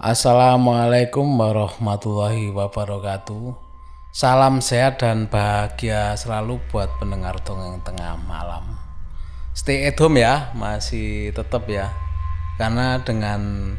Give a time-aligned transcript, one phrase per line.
[0.00, 3.52] Assalamualaikum warahmatullahi wabarakatuh.
[4.16, 8.80] Salam sehat dan bahagia selalu buat pendengar dongeng tengah malam.
[9.52, 11.92] Stay at home ya, masih tetap ya.
[12.56, 13.76] Karena dengan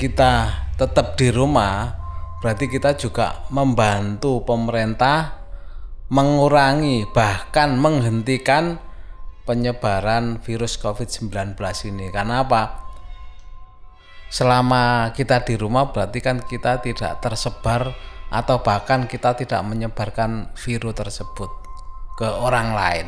[0.00, 2.00] kita tetap di rumah,
[2.40, 5.36] berarti kita juga membantu pemerintah
[6.08, 8.80] mengurangi bahkan menghentikan
[9.44, 11.60] penyebaran virus COVID-19
[11.92, 12.08] ini.
[12.08, 12.81] Karena apa?
[14.32, 17.92] Selama kita di rumah berarti kan kita tidak tersebar
[18.32, 21.52] atau bahkan kita tidak menyebarkan virus tersebut
[22.16, 23.06] ke orang lain.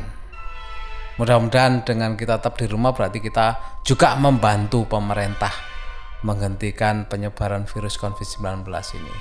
[1.16, 5.73] Mudah-mudahan dengan kita tetap di rumah berarti kita juga membantu pemerintah
[6.20, 8.68] menghentikan penyebaran virus COVID-19
[9.01, 9.15] ini.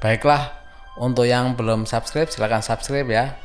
[0.00, 0.56] Baiklah,
[0.96, 3.36] untuk yang belum subscribe silahkan subscribe ya.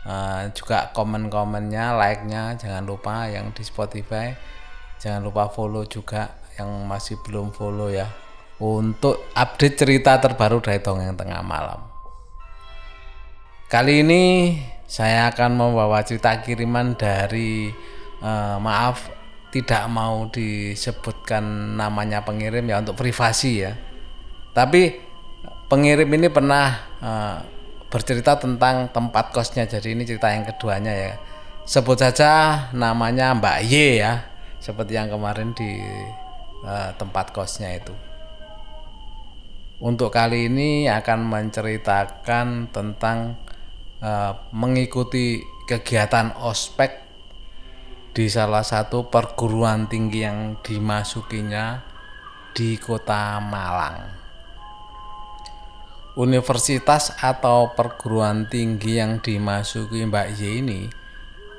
[0.00, 4.32] Uh, juga komen-komennya, like-nya jangan lupa yang di Spotify
[5.00, 8.04] jangan lupa follow juga yang masih belum follow ya
[8.60, 11.80] untuk update cerita terbaru dari Dongeng Tengah Malam.
[13.72, 14.22] Kali ini
[14.84, 17.72] saya akan membawa cerita kiriman dari
[18.20, 19.08] uh, maaf
[19.48, 23.72] tidak mau disebutkan namanya pengirim ya untuk privasi ya.
[24.52, 25.00] Tapi
[25.72, 26.68] pengirim ini pernah
[27.00, 27.36] uh,
[27.88, 29.64] bercerita tentang tempat kosnya.
[29.64, 31.14] Jadi ini cerita yang keduanya ya.
[31.64, 34.29] Sebut saja namanya Mbak Y ya
[34.60, 35.80] seperti yang kemarin di
[36.62, 37.96] uh, tempat kosnya itu.
[39.80, 43.40] Untuk kali ini akan menceritakan tentang
[44.04, 47.00] uh, mengikuti kegiatan ospek
[48.12, 51.80] di salah satu perguruan tinggi yang dimasukinya
[52.52, 54.20] di kota Malang.
[56.20, 60.80] Universitas atau perguruan tinggi yang dimasuki Mbak Y ini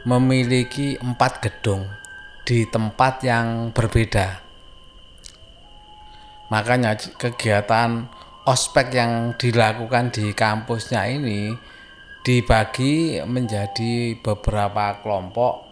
[0.05, 2.00] memiliki empat gedung
[2.47, 4.42] di tempat yang berbeda.
[6.52, 8.10] Makanya kegiatan
[8.43, 11.54] ospek yang dilakukan di kampusnya ini
[12.21, 15.71] dibagi menjadi beberapa kelompok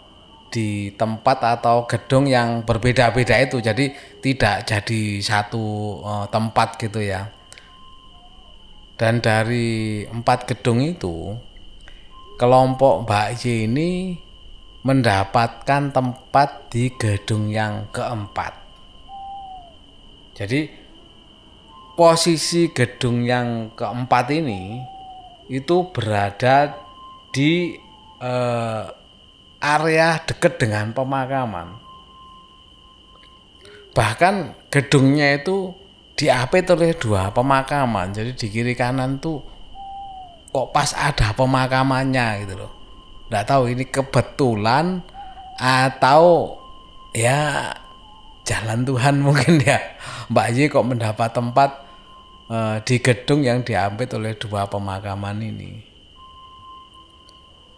[0.50, 5.66] di tempat atau gedung yang berbeda-beda itu jadi tidak jadi satu
[6.02, 7.30] uh, tempat gitu ya
[8.98, 11.38] dan dari empat gedung itu
[12.42, 13.90] kelompok Mbak Y ini
[14.84, 18.56] mendapatkan tempat di gedung yang keempat.
[20.40, 20.72] Jadi
[22.00, 24.80] posisi gedung yang keempat ini
[25.52, 26.80] itu berada
[27.36, 27.76] di
[28.24, 28.84] eh,
[29.60, 31.76] area dekat dengan pemakaman.
[33.92, 34.36] Bahkan
[34.72, 35.76] gedungnya itu
[36.16, 38.16] diapit oleh dua pemakaman.
[38.16, 39.44] Jadi di kiri kanan tuh
[40.56, 42.79] kok pas ada pemakamannya gitu loh
[43.30, 45.06] nggak tahu ini kebetulan
[45.62, 46.58] atau
[47.14, 47.70] ya
[48.50, 49.78] jalan Tuhan mungkin ya.
[50.30, 51.70] Mbak Yi kok mendapat tempat
[52.50, 55.72] uh, di gedung yang diambil oleh dua pemakaman ini.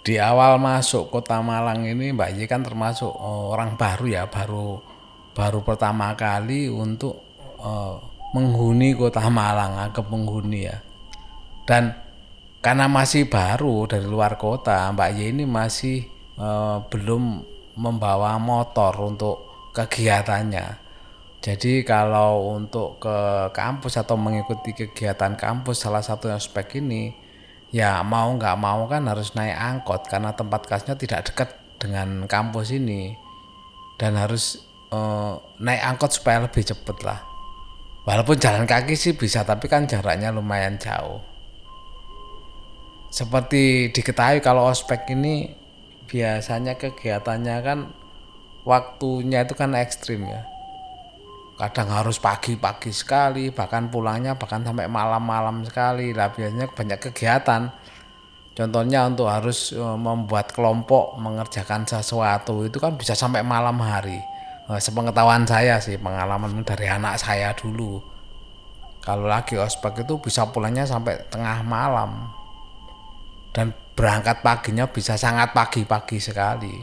[0.02, 4.82] Di awal masuk kota Malang ini Mbak Yi kan termasuk orang baru ya baru
[5.32, 7.22] baru pertama kali untuk
[7.62, 7.96] uh,
[8.36, 10.80] menghuni kota Malang agak menghuni ya.
[11.64, 11.94] Dan
[12.62, 16.06] karena masih baru dari luar kota, Mbak Y ini masih
[16.38, 17.42] uh, belum
[17.74, 20.78] membawa motor untuk kegiatannya.
[21.42, 27.18] Jadi kalau untuk ke kampus atau mengikuti kegiatan kampus salah satu aspek ini,
[27.74, 31.50] ya mau nggak mau kan harus naik angkot karena tempat kasnya tidak dekat
[31.82, 33.18] dengan kampus ini
[33.98, 34.62] dan harus
[34.94, 37.20] uh, naik angkot supaya lebih cepat lah.
[38.06, 41.32] Walaupun jalan kaki sih bisa, tapi kan jaraknya lumayan jauh
[43.12, 45.52] seperti diketahui kalau ospek ini
[46.08, 47.80] biasanya kegiatannya kan
[48.64, 50.48] waktunya itu kan ekstrim ya.
[51.60, 56.16] Kadang harus pagi-pagi sekali bahkan pulangnya bahkan sampai malam-malam sekali.
[56.16, 57.70] Lah biasanya banyak kegiatan.
[58.56, 64.18] Contohnya untuk harus e, membuat kelompok mengerjakan sesuatu itu kan bisa sampai malam hari.
[64.72, 68.00] E, sepengetahuan saya sih pengalaman dari anak saya dulu.
[69.04, 72.41] Kalau lagi ospek itu bisa pulangnya sampai tengah malam
[73.52, 76.76] dan berangkat paginya bisa sangat pagi-pagi sekali.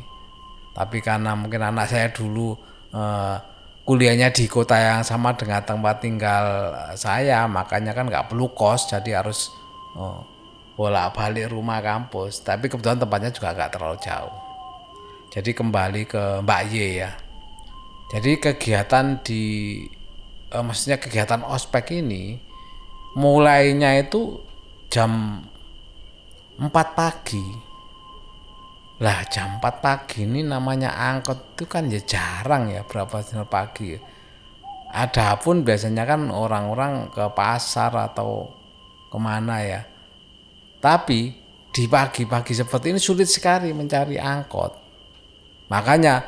[0.77, 2.55] Tapi karena mungkin anak saya dulu
[2.95, 3.37] eh,
[3.89, 6.45] kuliahnya di kota yang sama dengan tempat tinggal
[6.95, 9.49] saya, makanya kan nggak perlu kos, jadi harus
[9.97, 10.21] eh,
[10.79, 12.45] bolak-balik rumah kampus.
[12.45, 14.37] Tapi kebetulan tempatnya juga nggak terlalu jauh.
[15.29, 17.11] Jadi kembali ke Mbak Y ya.
[18.09, 19.45] Jadi kegiatan di
[20.53, 22.39] eh, maksudnya kegiatan ospek ini
[23.17, 24.39] mulainya itu
[24.93, 25.43] jam
[26.59, 27.47] 4 pagi
[28.99, 33.95] lah jam 4 pagi ini namanya angkot itu kan ya jarang ya berapa sinar pagi
[34.89, 38.49] Adapun biasanya kan orang-orang ke pasar atau
[39.13, 39.85] ke mana ya.
[40.81, 41.37] Tapi
[41.69, 44.73] di pagi-pagi seperti ini sulit sekali mencari angkot.
[45.69, 46.25] Makanya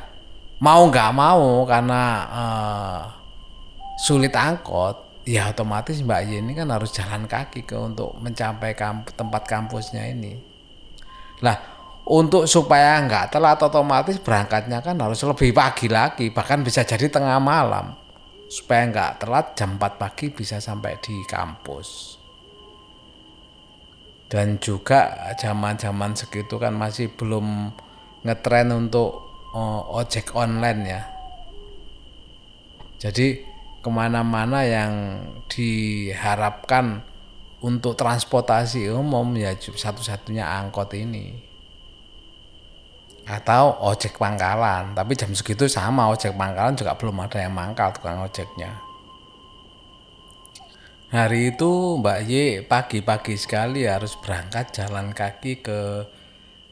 [0.61, 3.01] mau nggak mau karena uh,
[3.97, 9.47] sulit angkot, ya otomatis Mbak Yeni kan harus jalan kaki ke untuk mencapai kamp tempat
[9.47, 10.35] kampusnya ini.
[11.47, 11.55] Lah
[12.11, 17.39] untuk supaya nggak telat otomatis berangkatnya kan harus lebih pagi lagi, bahkan bisa jadi tengah
[17.39, 17.95] malam.
[18.51, 22.19] Supaya nggak telat jam 4 pagi bisa sampai di kampus.
[24.27, 27.71] Dan juga zaman-zaman segitu kan masih belum
[28.27, 31.03] ngetren untuk oh, ojek online ya.
[32.99, 33.50] Jadi
[33.81, 34.93] ke mana-mana yang
[35.49, 37.01] diharapkan
[37.65, 41.37] untuk transportasi umum ya satu-satunya angkot ini.
[43.25, 48.21] Atau ojek pangkalan tapi jam segitu sama ojek pangkalan juga belum ada yang mangkal tukang
[48.21, 48.73] ojeknya.
[51.11, 56.07] Hari itu Mbak Y pagi-pagi sekali harus berangkat jalan kaki ke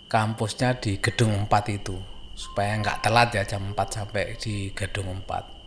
[0.07, 1.99] kampusnya di gedung 4 itu
[2.39, 5.58] supaya nggak telat ya jam 4 sampai di gedung 4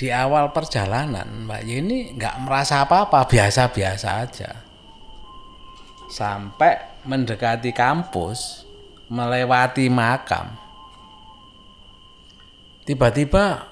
[0.00, 4.50] di awal perjalanan Mbak Y ini nggak merasa apa-apa biasa-biasa aja
[6.08, 8.64] sampai mendekati kampus
[9.12, 10.56] melewati makam.
[12.88, 13.68] Tiba-tiba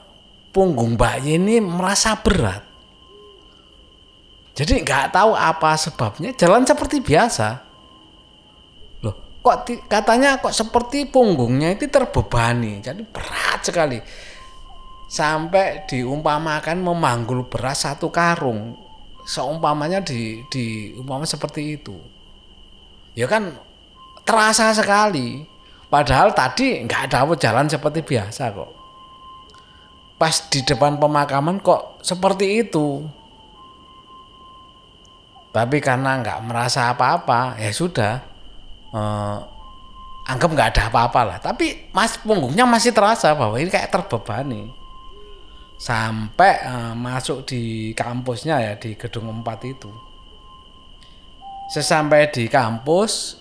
[0.53, 2.61] punggung Mbak ini merasa berat.
[4.53, 7.49] Jadi nggak tahu apa sebabnya, jalan seperti biasa.
[9.01, 13.99] Loh, kok katanya kok seperti punggungnya itu terbebani, jadi berat sekali.
[15.09, 18.77] Sampai diumpamakan memanggul beras satu karung,
[19.25, 21.97] seumpamanya di di umpama seperti itu.
[23.17, 23.57] Ya kan
[24.29, 25.49] terasa sekali.
[25.89, 28.71] Padahal tadi nggak ada jalan seperti biasa kok.
[30.21, 33.09] Pas di depan pemakaman kok seperti itu.
[35.49, 38.21] Tapi karena nggak merasa apa-apa, ya sudah.
[38.93, 39.39] Eh,
[40.29, 41.39] anggap nggak ada apa-apa lah.
[41.41, 44.69] Tapi mas punggungnya masih terasa bahwa ini kayak terbebani.
[45.79, 49.91] Sampai eh, masuk di kampusnya ya di gedung 4 itu.
[51.71, 53.39] Sesampai di kampus,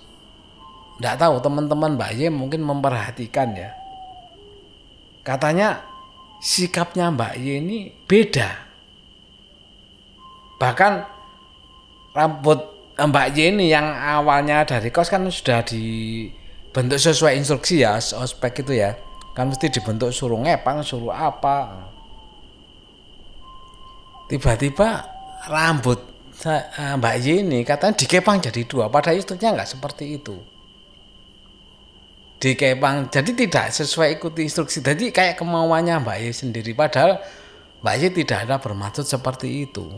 [0.97, 3.73] tidak tahu teman-teman Mbak Ye mungkin memperhatikan ya.
[5.25, 5.81] Katanya
[6.37, 8.49] sikapnya Mbak Ye ini beda.
[10.61, 10.93] Bahkan
[12.13, 12.59] rambut
[12.97, 18.77] Mbak Ye ini yang awalnya dari kos kan sudah dibentuk sesuai instruksi ya, ospek itu
[18.77, 18.97] ya.
[19.37, 21.93] Kan mesti dibentuk suruh ngepang, suruh apa.
[24.27, 25.07] Tiba-tiba
[25.47, 25.99] rambut
[26.43, 28.91] eh, Mbak Ye ini katanya dikepang jadi dua.
[28.91, 30.35] Padahal istrinya nggak seperti itu.
[32.37, 34.85] Di Kepang jadi tidak sesuai ikuti instruksi.
[34.85, 37.17] Jadi kayak kemauannya Mbak Ye sendiri padahal
[37.81, 39.89] Mbak Ye tidak ada bermaksud seperti itu.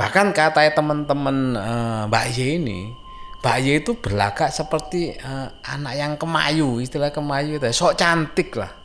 [0.00, 2.88] Bahkan kata teman-teman uh, Mbak Ye ini
[3.44, 8.79] Mbak Ye itu berlagak seperti uh, anak yang kemayu istilah kemayu itu sok cantik lah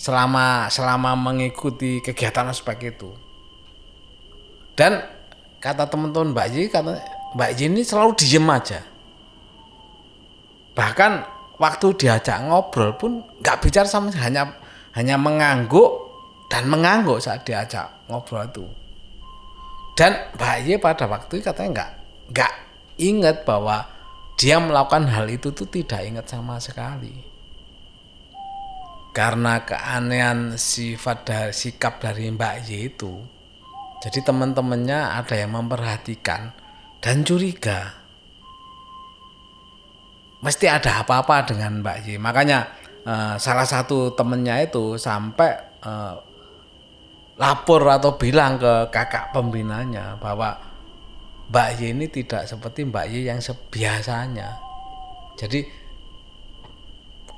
[0.00, 3.12] selama selama mengikuti kegiatan ospek itu.
[4.72, 5.04] Dan
[5.60, 6.96] kata teman-teman Mbak Ye kata
[7.36, 8.80] Mbak Ye ini selalu diem aja.
[10.72, 11.12] Bahkan
[11.60, 14.56] waktu diajak ngobrol pun nggak bicara sama hanya
[14.96, 16.08] hanya mengangguk
[16.48, 18.64] dan mengangguk saat diajak ngobrol itu.
[19.92, 21.90] Dan Mbak Ye pada waktu itu katanya nggak
[22.32, 22.52] nggak
[22.96, 23.84] ingat bahwa
[24.40, 27.29] dia melakukan hal itu tuh tidak ingat sama sekali
[29.10, 33.14] karena keanehan sifat dari sikap dari Mbak Ye itu
[34.00, 36.54] jadi teman-temannya ada yang memperhatikan
[37.02, 38.00] dan curiga
[40.40, 42.16] mesti ada apa-apa dengan Mbak Y.
[42.16, 42.58] Makanya
[43.04, 46.16] uh, salah satu temennya itu sampai uh,
[47.40, 50.56] lapor atau bilang ke kakak pembinanya bahwa
[51.52, 54.48] Mbak Y ini tidak seperti Mbak Y yang sebiasanya.
[55.36, 55.64] Jadi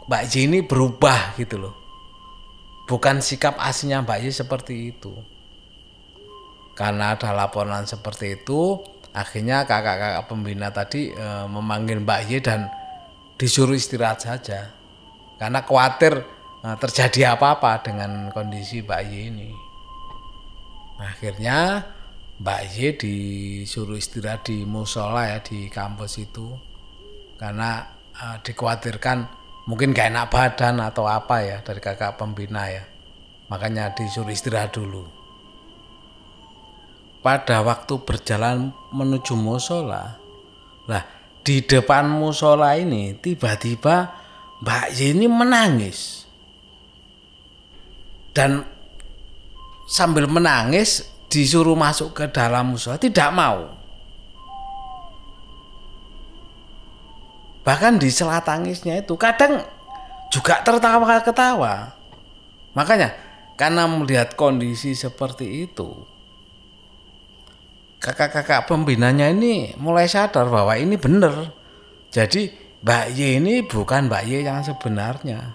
[0.06, 1.74] Mbak Y ini berubah gitu loh.
[2.90, 5.14] Bukan sikap aslinya Mbak Y seperti itu.
[6.74, 8.80] Karena ada laporan seperti itu,
[9.12, 12.72] akhirnya kakak-kakak pembina tadi e, memanggil Mbak Y dan
[13.36, 14.72] disuruh istirahat saja
[15.36, 16.22] karena khawatir
[16.62, 19.50] nah, terjadi apa-apa dengan kondisi Mbak Y ini.
[21.02, 21.82] Akhirnya
[22.40, 26.56] Mbak Y disuruh istirahat di musola ya di kampus itu
[27.36, 32.84] karena uh, dikhawatirkan mungkin gak enak badan atau apa ya dari kakak pembina ya.
[33.50, 35.04] Makanya disuruh istirahat dulu.
[37.22, 40.18] Pada waktu berjalan menuju musola,
[40.90, 41.04] lah
[41.46, 44.10] di depan musola ini tiba-tiba
[44.62, 46.22] Mbak Yeni menangis.
[48.32, 48.64] dan
[49.84, 53.81] sambil menangis disuruh masuk ke dalam musola tidak mau
[57.62, 59.62] bahkan di sela tangisnya itu kadang
[60.30, 61.94] juga tertawa-ketawa.
[62.72, 63.14] Makanya
[63.56, 66.12] karena melihat kondisi seperti itu
[68.02, 71.54] kakak-kakak pembinanya ini mulai sadar bahwa ini benar.
[72.10, 72.50] Jadi
[72.82, 75.54] Mbak Y ini bukan Mbak Y yang sebenarnya.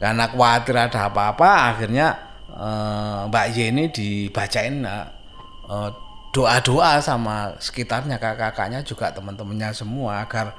[0.00, 2.16] Karena khawatir ada apa-apa akhirnya
[2.48, 5.90] eh, Mbak Y ini dibacain eh,
[6.32, 10.56] doa-doa sama sekitarnya kakak-kakaknya juga teman-temannya semua agar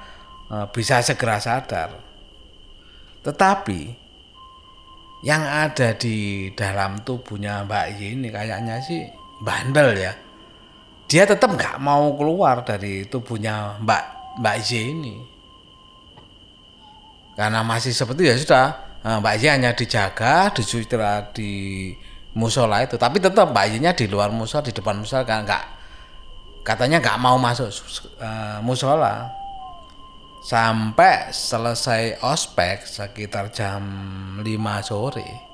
[0.72, 1.92] bisa segera sadar.
[3.24, 3.80] Tetapi
[5.26, 9.04] yang ada di dalam tubuhnya Mbak Y ini kayaknya sih
[9.44, 10.12] bandel ya.
[11.08, 14.04] Dia tetap nggak mau keluar dari tubuhnya Mbak
[14.40, 15.14] Mbak Y ini.
[17.38, 21.94] Karena masih seperti ya sudah Nah, Mbak Y hanya dijaga, disutra di
[22.34, 25.64] musola itu, tapi tetap Mbak Y-nya di luar musola, di depan musola kan enggak
[26.66, 27.72] katanya nggak mau masuk
[28.20, 29.32] uh, musola
[30.48, 33.84] sampai selesai ospek sekitar jam
[34.40, 34.48] 5
[34.80, 35.48] sore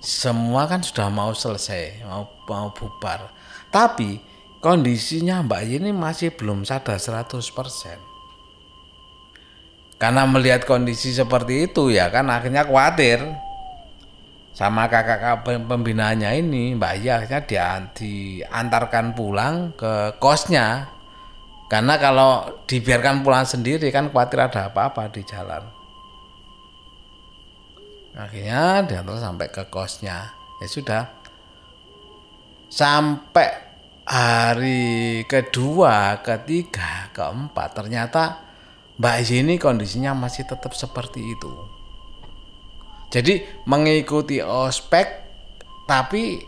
[0.00, 3.34] semua kan sudah mau selesai mau mau bubar.
[3.68, 4.22] Tapi
[4.62, 7.44] kondisinya Mbak ini masih belum sadar 100%
[9.98, 13.20] karena melihat kondisi seperti itu ya kan akhirnya khawatir.
[14.54, 20.97] Sama kakak pembinanya ini Mbak Iya akhirnya dia diantarkan pulang ke kosnya
[21.68, 25.62] karena kalau dibiarkan pulang sendiri kan khawatir ada apa-apa di jalan
[28.16, 31.02] akhirnya diantar sampai ke kosnya ya sudah
[32.72, 33.48] sampai
[34.08, 38.48] hari kedua ketiga keempat ternyata
[38.98, 41.54] Mbak ini kondisinya masih tetap seperti itu.
[43.14, 45.06] Jadi mengikuti ospek
[45.86, 46.42] tapi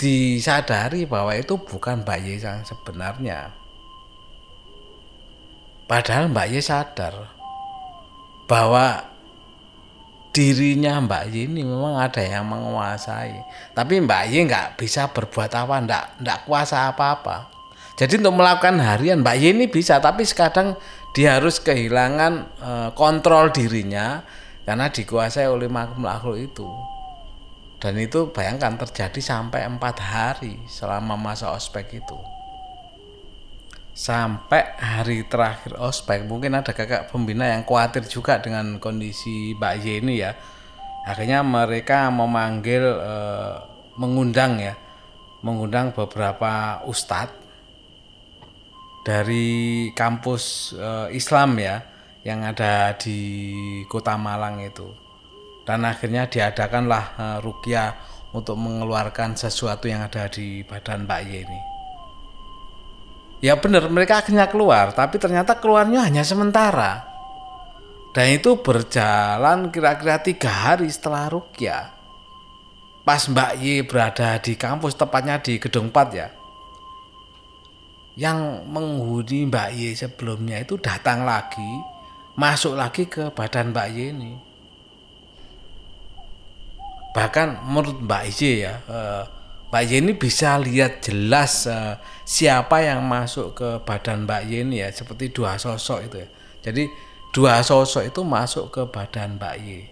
[0.00, 3.61] disadari bahwa itu bukan Mbak Ye yang sebenarnya.
[5.92, 7.12] Padahal Mbak Ye sadar
[8.48, 9.12] bahwa
[10.32, 13.36] dirinya Mbak Ye ini memang ada yang menguasai.
[13.76, 17.52] Tapi Mbak Ye nggak bisa berbuat apa, nggak, nggak kuasa apa-apa.
[18.00, 20.80] Jadi untuk melakukan harian Mbak Ye ini bisa, tapi kadang
[21.12, 22.32] dia harus kehilangan
[22.64, 24.24] uh, kontrol dirinya
[24.64, 26.68] karena dikuasai oleh makhluk-makhluk itu
[27.84, 32.16] dan itu bayangkan terjadi sampai empat hari selama masa ospek itu
[33.92, 39.86] sampai hari terakhir ospek mungkin ada kakak pembina yang khawatir juga dengan kondisi Mbak Y
[40.00, 40.32] ini ya
[41.04, 43.68] akhirnya mereka memanggil uh,
[44.00, 44.74] mengundang ya
[45.44, 47.42] mengundang beberapa ustadz
[49.02, 51.82] dari kampus uh, Islam ya
[52.22, 53.18] yang ada di
[53.90, 54.86] Kota Malang itu.
[55.62, 57.94] Dan akhirnya diadakanlah uh, rukyah
[58.34, 61.71] untuk mengeluarkan sesuatu yang ada di badan Mbak Ye ini.
[63.42, 67.02] Ya benar, mereka akhirnya keluar, tapi ternyata keluarnya hanya sementara.
[68.14, 71.90] Dan itu berjalan kira-kira tiga hari setelah rukyah.
[73.02, 76.28] Pas Mbak Ye berada di kampus, tepatnya di Gedung 4 ya
[78.16, 81.72] yang menghuni Mbak Y sebelumnya itu datang lagi,
[82.36, 84.32] masuk lagi ke badan Mbak Y ini.
[87.16, 89.24] Bahkan menurut Mbak Y ya, eh,
[89.72, 91.96] Mbak Y ini bisa lihat jelas eh,
[92.28, 96.28] siapa yang masuk ke badan Mbak Y ini ya, seperti dua sosok itu ya.
[96.60, 96.92] Jadi
[97.32, 99.88] dua sosok itu masuk ke badan Mbak Y.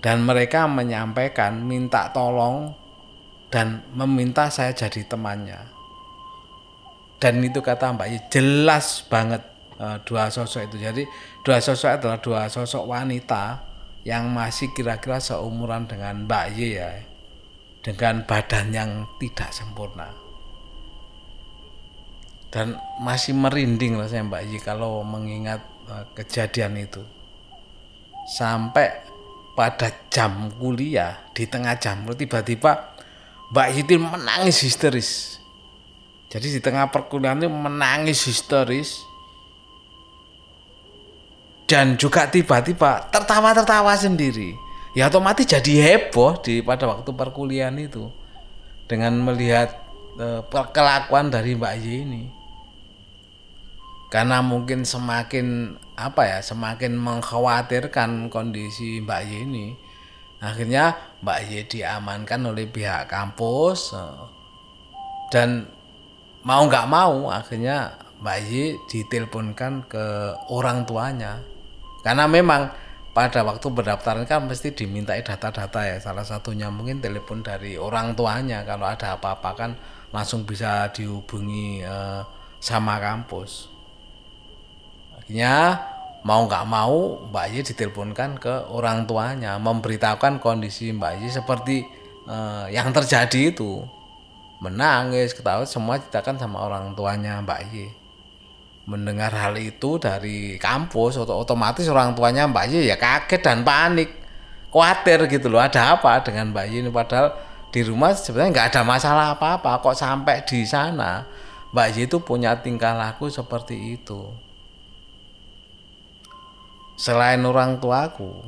[0.00, 2.72] Dan mereka menyampaikan minta tolong
[3.52, 5.74] dan meminta saya jadi temannya
[7.24, 9.40] dan itu kata Mbak Yi jelas banget
[9.80, 11.02] uh, dua sosok itu jadi
[11.40, 13.64] dua sosok adalah dua sosok wanita
[14.04, 16.90] yang masih kira-kira seumuran dengan Mbak Yi ya
[17.84, 20.08] dengan badan yang tidak sempurna.
[22.48, 27.04] Dan masih merinding rasanya Mbak Yi kalau mengingat uh, kejadian itu.
[28.24, 29.04] Sampai
[29.52, 32.96] pada jam kuliah di tengah jam tiba-tiba
[33.52, 35.36] Mbak Yi menangis histeris.
[36.32, 39.04] Jadi di tengah perkuliahan itu menangis histeris.
[41.68, 44.63] Dan juga tiba-tiba tertawa-tertawa sendiri.
[44.94, 48.14] Ya otomatis jadi heboh di pada waktu perkuliahan itu
[48.86, 49.74] dengan melihat
[50.14, 52.22] e, kelakuan dari Mbak Y ini.
[54.06, 59.66] Karena mungkin semakin apa ya, semakin mengkhawatirkan kondisi Mbak Y ini.
[60.38, 60.94] Akhirnya
[61.26, 64.02] Mbak Y diamankan oleh pihak kampus e,
[65.34, 65.66] dan
[66.46, 70.06] mau nggak mau akhirnya Mbak Yi diteleponkan ke
[70.54, 71.42] orang tuanya
[72.04, 72.68] karena memang
[73.14, 75.96] pada waktu pendaftaran kan mesti dimintai data-data ya.
[76.02, 78.66] Salah satunya mungkin telepon dari orang tuanya.
[78.66, 79.70] Kalau ada apa-apa kan
[80.10, 82.20] langsung bisa dihubungi eh,
[82.58, 83.70] sama kampus.
[85.14, 85.78] Akhirnya
[86.26, 91.76] mau nggak mau Mbak Ye diteleponkan ke orang tuanya memberitahukan kondisi Mbak Ye seperti
[92.26, 93.86] eh, yang terjadi itu.
[94.58, 98.03] Menangis ketawa semua ceritakan sama orang tuanya Mbak Ye
[98.84, 104.10] mendengar hal itu dari kampus otomatis orang tuanya Mbak Yi ya kaget dan panik.
[104.68, 106.90] Khawatir gitu loh ada apa dengan Mbak Yi ini?
[106.92, 107.32] Padahal
[107.72, 111.24] di rumah sebenarnya nggak ada masalah apa-apa kok sampai di sana?
[111.72, 114.28] Mbak Yi itu punya tingkah laku seperti itu.
[116.94, 118.38] Selain orang tuaku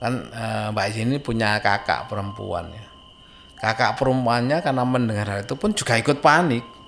[0.00, 2.86] kan eh, Mbak Yi ini punya kakak perempuan ya.
[3.60, 6.81] Kakak perempuannya karena mendengar hal itu pun juga ikut panik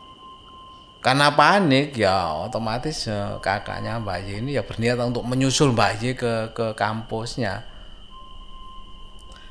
[1.05, 6.17] karena panik ya otomatis eh, kakaknya Mbak Y ini ya berniat untuk menyusul Mbak Y
[6.17, 7.61] ke ke kampusnya.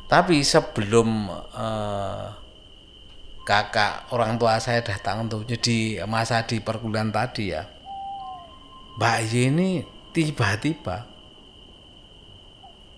[0.09, 2.25] Tapi sebelum eh,
[3.45, 7.69] kakak orang tua saya datang untuk jadi masa di perkuliahan tadi ya
[8.97, 9.69] Mbak Y ini
[10.09, 11.05] tiba-tiba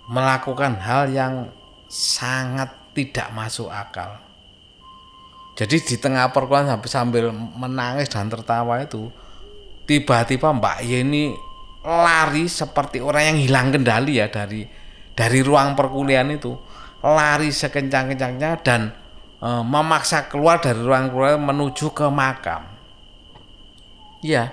[0.08, 1.52] melakukan hal yang
[1.92, 4.25] sangat tidak masuk akal
[5.56, 9.08] jadi di tengah perkuliahan sambil menangis dan tertawa itu
[9.88, 11.32] tiba-tiba Mbak Yeni
[11.80, 14.68] lari seperti orang yang hilang kendali ya dari
[15.16, 16.52] dari ruang perkuliahan itu
[17.00, 18.92] lari sekencang-kencangnya dan
[19.40, 22.68] e, memaksa keluar dari ruang perkuliahan menuju ke makam.
[24.20, 24.52] Iya,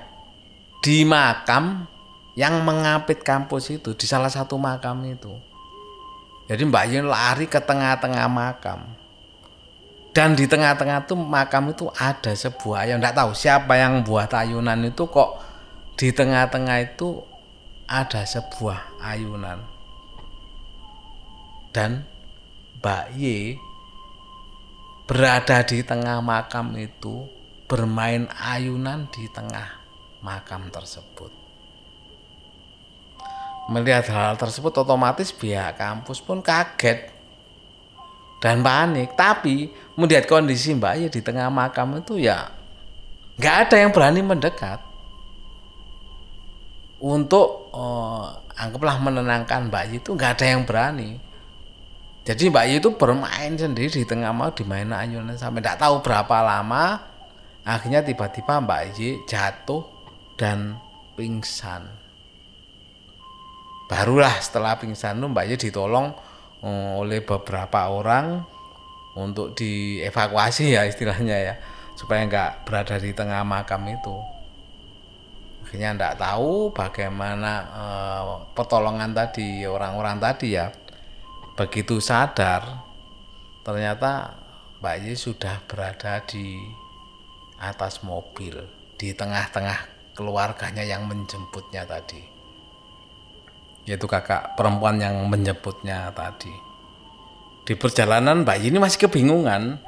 [0.86, 1.90] di makam
[2.38, 5.34] yang mengapit kampus itu di salah satu makam itu.
[6.46, 9.01] Jadi Mbak Yeni lari ke tengah-tengah makam
[10.12, 14.76] dan di tengah-tengah tuh makam itu ada sebuah yang tidak tahu siapa yang buat ayunan
[14.84, 15.40] itu kok
[15.96, 17.24] di tengah-tengah itu
[17.88, 19.64] ada sebuah ayunan.
[21.72, 22.04] Dan
[22.80, 23.56] Mbak Y
[25.08, 27.28] berada di tengah makam itu
[27.64, 29.80] bermain ayunan di tengah
[30.20, 31.32] makam tersebut.
[33.72, 37.11] Melihat hal tersebut otomatis pihak kampus pun kaget
[38.42, 42.50] dan panik tapi melihat kondisi Mbak ya di tengah makam itu ya
[43.38, 44.82] nggak ada yang berani mendekat.
[47.02, 48.26] Untuk oh,
[48.58, 51.18] anggaplah menenangkan Mbak Yi itu nggak ada yang berani.
[52.26, 56.36] Jadi Mbak Yi itu bermain sendiri di tengah mau dimain ayunan sampai tidak tahu berapa
[56.42, 56.98] lama.
[57.62, 59.86] Akhirnya tiba-tiba Mbak Yi jatuh
[60.38, 60.78] dan
[61.14, 61.86] pingsan.
[63.90, 66.31] Barulah setelah pingsan itu Mbak Yi ditolong Eh,
[66.62, 68.46] oleh beberapa orang
[69.18, 71.54] untuk dievakuasi ya istilahnya ya
[71.98, 74.16] supaya nggak berada di tengah makam itu.
[75.66, 80.70] Akhirnya nggak tahu bagaimana eh, pertolongan tadi orang-orang tadi ya.
[81.52, 82.64] Begitu sadar
[83.62, 84.34] ternyata
[84.80, 86.58] Mbak Yi sudah berada di
[87.62, 88.58] atas mobil
[88.98, 92.31] di tengah-tengah keluarganya yang menjemputnya tadi
[93.86, 96.52] yaitu kakak perempuan yang menjemputnya tadi.
[97.62, 99.78] Di perjalanan bayi ini masih kebingungan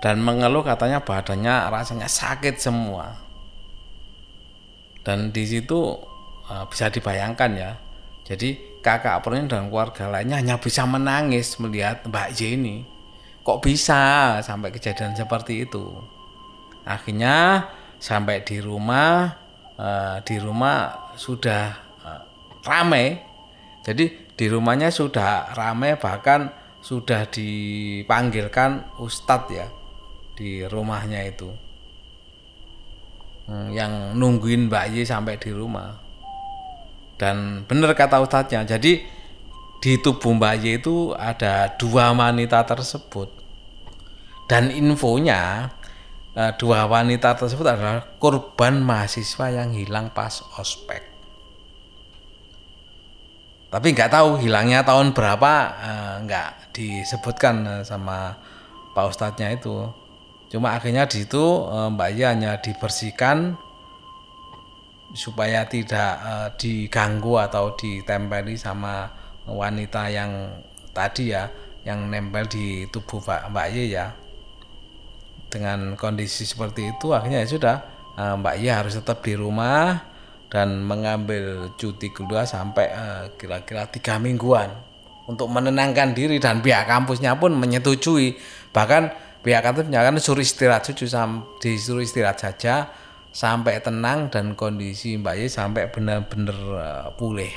[0.00, 3.20] dan mengeluh katanya badannya rasanya sakit semua.
[5.04, 5.96] Dan di situ
[6.48, 7.72] uh, bisa dibayangkan ya.
[8.24, 12.76] Jadi kakak perempuan dan keluarga lainnya hanya bisa menangis melihat Mbak Y ini.
[13.40, 15.88] Kok bisa sampai kejadian seperti itu?
[16.84, 17.68] Akhirnya
[18.00, 19.36] sampai di rumah,
[19.76, 22.22] uh, di rumah sudah uh,
[22.64, 23.29] ramai
[23.80, 29.68] jadi di rumahnya sudah ramai bahkan sudah dipanggilkan ustadz ya
[30.36, 31.48] di rumahnya itu.
[33.48, 35.96] Hmm, yang nungguin Mbak Yi sampai di rumah.
[37.20, 39.04] Dan benar kata ustadznya jadi
[39.80, 43.28] di tubuh Mbak Yi itu ada dua wanita tersebut.
[44.48, 45.72] Dan infonya
[46.36, 51.09] eh, dua wanita tersebut adalah korban mahasiswa yang hilang pas ospek
[53.70, 58.34] tapi nggak tahu hilangnya tahun berapa eh, nggak disebutkan eh, sama
[58.90, 59.86] Pak Ustadznya itu.
[60.50, 63.54] Cuma akhirnya di situ eh, Mbak Iya hanya dibersihkan
[65.14, 69.06] supaya tidak eh, diganggu atau ditempeli sama
[69.46, 70.50] wanita yang
[70.90, 71.46] tadi ya
[71.86, 74.06] yang nempel di tubuh Mbak Iya ya.
[75.50, 77.76] Dengan kondisi seperti itu akhirnya ya sudah
[78.18, 80.09] eh, Mbak Iya harus tetap di rumah
[80.50, 84.68] dan mengambil cuti kedua sampai eh, kira-kira tiga mingguan
[85.30, 88.34] untuk menenangkan diri dan pihak kampusnya pun menyetujui
[88.74, 89.14] bahkan
[89.46, 91.06] pihak kampus menyatakan suruh istirahat cucu
[91.62, 92.90] disuruh istirahat saja
[93.30, 97.54] sampai tenang dan kondisi Mbak Ye sampai benar-benar uh, pulih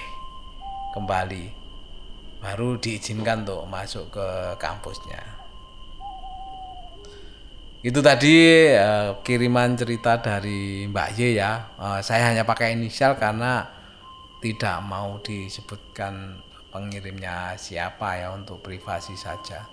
[0.93, 1.49] kembali
[2.45, 4.27] baru diizinkan untuk masuk ke
[4.61, 5.32] kampusnya.
[7.83, 11.75] Itu tadi uh, kiriman cerita dari Mbak Y ya.
[11.75, 13.67] Uh, saya hanya pakai inisial karena
[14.39, 16.39] tidak mau disebutkan
[16.71, 19.67] pengirimnya siapa ya untuk privasi saja.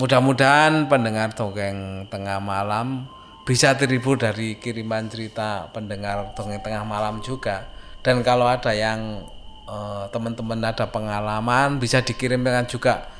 [0.00, 3.04] Mudah-mudahan pendengar dongeng tengah malam
[3.44, 7.68] bisa terhibur dari kiriman cerita pendengar dongeng tengah malam juga.
[8.00, 9.26] Dan kalau ada yang
[9.66, 13.10] eh, teman-teman uh, ada pengalaman bisa dikirimkan juga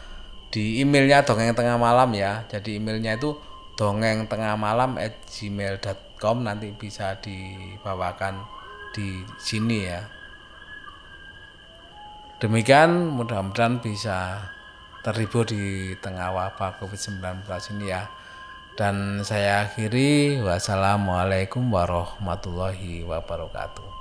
[0.49, 2.47] di emailnya dongeng tengah malam ya.
[2.47, 3.48] Jadi emailnya itu
[3.79, 8.43] dongeng tengah malam at gmail.com nanti bisa dibawakan
[8.91, 10.03] di sini ya.
[12.43, 14.51] Demikian mudah-mudahan bisa
[15.07, 17.47] terhibur di tengah wabah COVID-19
[17.79, 18.11] ini ya.
[18.79, 23.98] Dan saya akhiri wassalamualaikum warahmatullahi wabarakatuh.